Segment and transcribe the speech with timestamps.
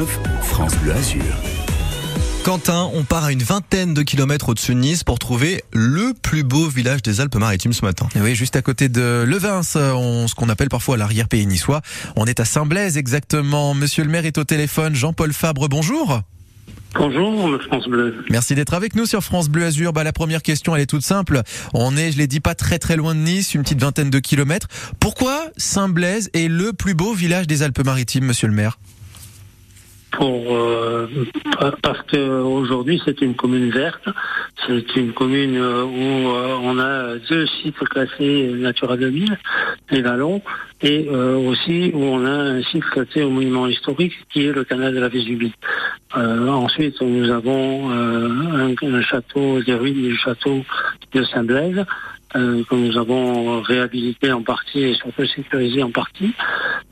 [0.00, 1.22] 9, France Bleu Azur.
[2.42, 6.42] Quentin, on part à une vingtaine de kilomètres au-dessus de Nice pour trouver le plus
[6.42, 8.08] beau village des Alpes-Maritimes ce matin.
[8.16, 11.82] Oui, juste à côté de Levins, on, ce qu'on appelle parfois l'arrière-pays niçois.
[12.16, 13.74] On est à Saint-Blaise exactement.
[13.74, 14.94] Monsieur le maire est au téléphone.
[14.94, 16.22] Jean-Paul Fabre, bonjour.
[16.94, 18.24] Bonjour, France Bleu.
[18.30, 19.92] Merci d'être avec nous sur France Bleu Azur.
[19.92, 21.42] Bah, la première question, elle est toute simple.
[21.74, 24.18] On est, je l'ai dit, pas très très loin de Nice, une petite vingtaine de
[24.18, 24.68] kilomètres.
[24.98, 28.78] Pourquoi Saint-Blaise est le plus beau village des Alpes-Maritimes, monsieur le maire?
[30.12, 31.06] Pour euh,
[31.82, 34.08] parce que aujourd'hui c'est une commune verte,
[34.66, 39.38] c'est une commune euh, où euh, on a deux sites classés Natura 2000,
[39.90, 40.42] les Vallons,
[40.82, 44.94] et aussi où on a un site classé au monument historique qui est le canal
[44.94, 45.52] de la Vésubie.
[46.14, 50.64] ensuite nous avons un, un, château, des ruines du château
[51.12, 51.84] de Saint-Blaise
[52.36, 56.32] euh, que nous avons réhabilité en partie et surtout sécurisé en partie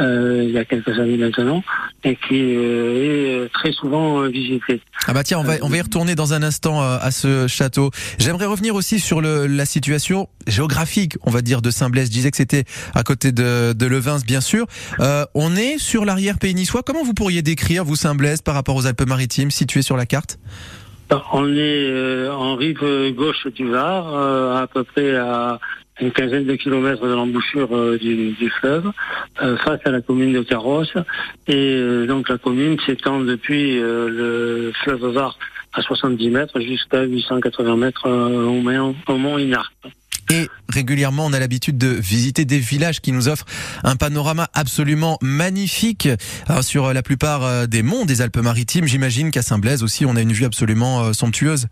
[0.00, 1.62] euh, il y a quelques années maintenant
[2.02, 4.80] et qui euh, est très souvent visité.
[5.06, 7.90] Ah bah tiens, on va on va y retourner dans un instant à ce château.
[8.18, 12.06] J'aimerais revenir aussi sur le, la situation géographique, on va dire, de Saint-Blaise.
[12.06, 14.66] Je disais que c'était à côté de, de Levins, bien sûr.
[15.34, 16.82] on est sur l'arrière-pays niçois.
[16.82, 20.38] Comment vous pourriez décrire vous Saint-Blaise par rapport aux Alpes-Maritimes situées sur la carte?
[21.32, 25.58] On est euh, en rive gauche du Var, euh, à peu près à
[26.00, 28.90] une quinzaine de kilomètres de l'embouchure euh, du, fleuve,
[29.36, 30.94] face à la commune de Carrosse.
[31.46, 35.36] Et donc la commune s'étend depuis le fleuve Var
[35.72, 39.38] à 70 mètres jusqu'à 880 mètres au, Mont, au.
[40.30, 43.46] Et régulièrement, on a l'habitude de visiter des villages qui nous offrent
[43.82, 46.08] un panorama absolument magnifique
[46.62, 48.86] sur la plupart euh, des monts des Alpes-Maritimes.
[48.86, 51.66] J'imagine qu'à Saint-Blaise aussi, on a une vue absolument euh, somptueuse.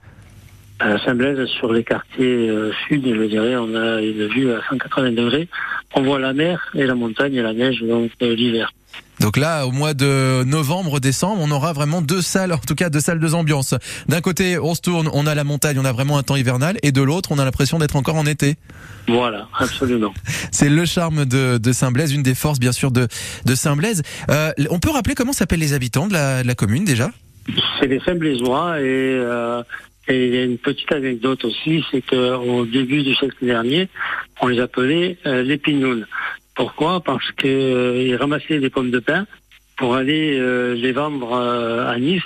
[0.80, 5.12] À Saint-Blaise, sur les quartiers euh, sud, je dirais, on a une vue à 180
[5.12, 5.48] degrés.
[5.94, 8.72] On voit la mer et la montagne et la neige, donc l'hiver.
[9.20, 12.88] Donc là, au mois de novembre, décembre, on aura vraiment deux salles, en tout cas
[12.88, 13.74] deux salles, deux ambiances.
[14.08, 16.78] D'un côté, on se tourne, on a la montagne, on a vraiment un temps hivernal,
[16.82, 18.56] et de l'autre, on a l'impression d'être encore en été.
[19.08, 20.14] Voilà, absolument.
[20.52, 23.08] C'est le charme de, de Saint-Blaise, une des forces bien sûr de,
[23.44, 24.02] de Saint-Blaise.
[24.30, 27.10] Euh, on peut rappeler comment s'appellent les habitants de la, de la commune déjà?
[27.80, 29.62] C'est les Saint-Blaisois et euh,
[30.08, 33.88] et il y a une petite anecdote aussi, c'est qu'au début du siècle dernier,
[34.40, 36.06] on les appelait euh, les pignounes.
[36.58, 39.26] Pourquoi Parce qu'ils euh, ramassaient des pommes de pin
[39.76, 42.24] pour aller euh, les vendre euh, à Nice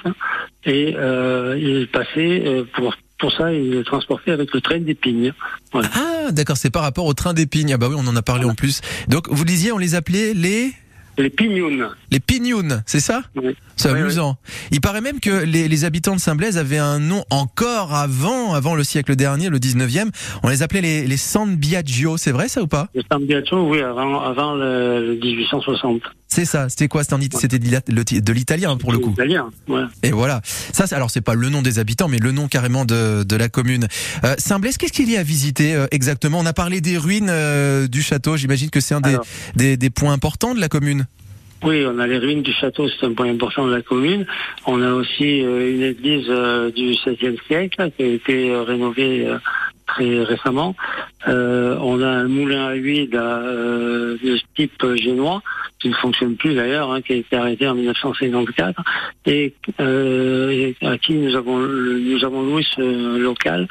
[0.64, 5.32] et ils passaient pour pour ça, ils les transportaient avec le train d'épines.
[5.74, 7.70] Ah, d'accord, c'est par rapport au train d'épines.
[7.72, 8.80] Ah bah oui, on en a parlé en plus.
[9.06, 10.72] Donc, vous disiez, on les appelait les
[11.18, 11.88] les pignounes.
[12.10, 13.56] Les pignounes, c'est ça oui.
[13.76, 14.36] C'est amusant.
[14.70, 18.74] Il paraît même que les, les habitants de Saint-Blaise avaient un nom encore avant, avant
[18.74, 20.10] le siècle dernier, le 19e.
[20.42, 23.68] On les appelait les, les San Biagio, c'est vrai ça ou pas Les San Biagio,
[23.68, 26.02] oui, avant, avant le, 1860.
[26.32, 27.02] C'est ça, c'était quoi?
[27.04, 29.10] C'était de l'italien pour le coup.
[29.10, 29.82] Italien, ouais.
[30.02, 30.40] Et voilà.
[30.44, 33.50] Ça, alors c'est pas le nom des habitants, mais le nom carrément de, de la
[33.50, 33.86] commune.
[34.24, 36.38] Euh, Saint-Blaise, qu'est-ce qu'il y a à visiter euh, exactement?
[36.38, 38.38] On a parlé des ruines euh, du château.
[38.38, 39.18] J'imagine que c'est un des,
[39.56, 41.04] des, des points importants de la commune.
[41.64, 44.26] Oui, on a les ruines du château, c'est un point important de la commune.
[44.66, 49.28] On a aussi euh, une église euh, du XVIe siècle qui a été euh, rénovée
[49.86, 50.74] très récemment.
[51.26, 55.42] on a un moulin à huile de type génois
[55.82, 58.80] qui ne fonctionne plus d'ailleurs, hein, qui a été arrêté en 1954
[59.26, 59.54] et
[60.80, 63.68] à qui nous avons nous avons loué ce local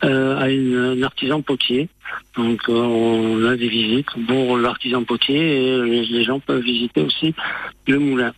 [0.00, 1.88] à une, un artisan potier.
[2.36, 7.34] Donc on a des visites pour l'artisan potier et les gens peuvent visiter aussi
[7.86, 8.32] le moulin.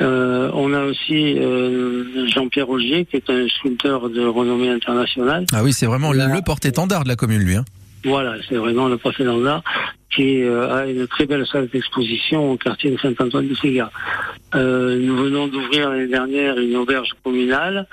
[0.00, 5.46] Euh, on a aussi euh, Jean-Pierre Rogier, qui est un sculpteur de renommée internationale.
[5.52, 7.56] Ah oui, c'est vraiment le porte-étendard de la commune, lui.
[7.56, 7.64] Hein.
[8.04, 9.62] Voilà, c'est vraiment le porte-étendard
[10.14, 13.90] qui euh, a une très belle salle d'exposition au quartier de Saint-Antoine de Ségat.
[14.54, 17.86] nous venons d'ouvrir l'année dernière une auberge communale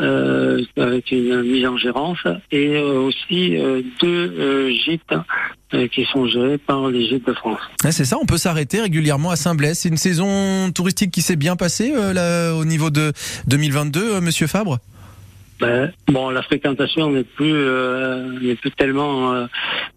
[0.00, 5.14] euh, avec une mise en gérance et euh, aussi euh, deux gîtes
[5.92, 7.60] qui sont gérés par les gîtes de France.
[7.90, 9.78] c'est ça, on peut s'arrêter régulièrement à Saint-Blaise.
[9.78, 13.12] C'est une saison touristique qui s'est bien passée là, au niveau de
[13.46, 14.78] 2022, Monsieur Fabre?
[15.60, 17.54] Ben, bon, la fréquentation n'est plus
[18.40, 19.46] n'est plus tellement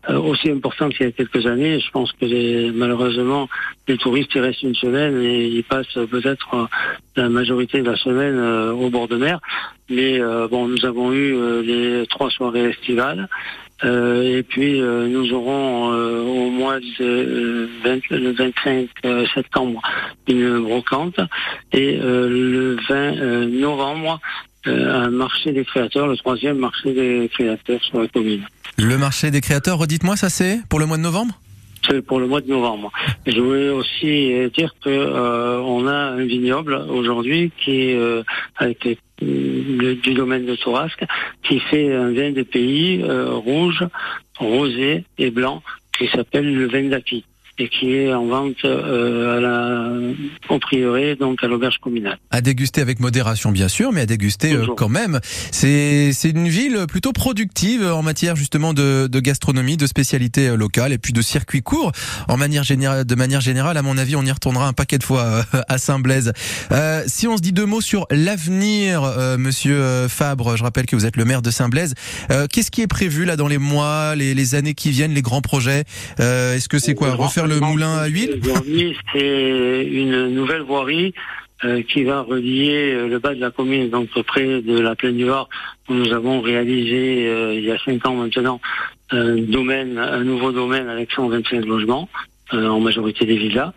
[0.07, 1.79] aussi importante qu'il y a quelques années.
[1.79, 3.49] Je pense que les, malheureusement
[3.87, 6.69] les touristes ils restent une semaine et ils passent peut-être
[7.15, 9.39] la majorité de la semaine au bord de mer.
[9.89, 13.27] Mais euh, bon, nous avons eu euh, les trois soirées estivales.
[13.83, 18.87] Euh, et puis nous aurons au mois de 20, le 25
[19.33, 19.81] septembre
[20.29, 21.19] une brocante
[21.73, 24.21] et le 20 novembre
[24.65, 28.45] un marché des créateurs, le troisième marché des créateurs sur la commune.
[28.77, 31.39] Le marché des créateurs, redites-moi, ça c'est pour le mois de novembre?
[31.87, 32.91] C'est pour le mois de novembre.
[33.27, 34.89] Je voulais aussi dire que
[35.61, 37.93] on a un vignoble aujourd'hui qui
[38.57, 41.05] a été du domaine de Tourasque,
[41.43, 43.83] qui fait un vin de pays rouge,
[44.39, 45.61] rosé et blanc,
[45.97, 47.23] qui s'appelle le vin d'Api
[47.57, 49.89] et qui est en vente euh, à la,
[50.49, 52.17] au prieuré, donc à l'auberge communale.
[52.31, 55.19] À déguster avec modération, bien sûr, mais à déguster euh, quand même.
[55.51, 60.55] C'est c'est une ville plutôt productive en matière justement de, de gastronomie, de spécialités euh,
[60.55, 61.91] locales et puis de circuits courts.
[62.27, 65.03] En manière générale, de manière générale, à mon avis, on y retournera un paquet de
[65.03, 66.33] fois euh, à Saint-Blaise.
[66.71, 69.03] Euh, si on se dit deux mots sur l'avenir,
[69.37, 71.93] Monsieur Fabre, je rappelle que vous êtes le maire de Saint-Blaise.
[72.51, 75.41] Qu'est-ce qui est prévu là dans les mois, les, les années qui viennent, les grands
[75.41, 75.83] projets
[76.19, 78.39] Est-ce que c'est quoi refaire le moulin à huile
[79.13, 81.13] C'est une nouvelle voirie
[81.63, 85.15] euh, qui va relier euh, le bas de la commune, donc près de la plaine
[85.15, 85.47] du Var,
[85.87, 88.59] où nous avons réalisé euh, il y a cinq ans maintenant
[89.11, 92.09] un domaine, un nouveau domaine avec 125 logements.
[92.53, 93.73] Euh, en majorité des villas.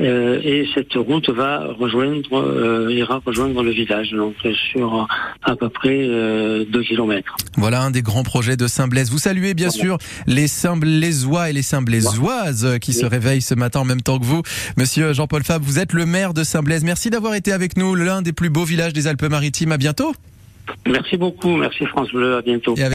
[0.00, 4.34] Euh, et cette route va rejoindre, euh, ira rejoindre le village, donc
[4.72, 5.06] sur
[5.44, 7.36] à peu près 2 kilomètres.
[7.56, 9.12] Voilà un des grands projets de Saint-Blaise.
[9.12, 13.84] Vous saluez bien sûr les Saint-Blaisois et les Saint-Blaisoises qui se réveillent ce matin en
[13.84, 14.42] même temps que vous.
[14.76, 16.82] Monsieur Jean-Paul Fab, vous êtes le maire de Saint-Blaise.
[16.82, 19.70] Merci d'avoir été avec nous, l'un des plus beaux villages des Alpes-Maritimes.
[19.70, 20.12] À bientôt.
[20.86, 21.56] Merci beaucoup.
[21.56, 22.36] Merci France Bleu.
[22.36, 22.74] À bientôt.